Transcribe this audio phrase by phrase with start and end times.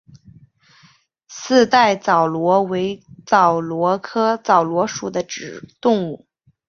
[1.27, 5.23] 四带枣螺为枣螺科枣螺属的
[5.79, 6.25] 动物。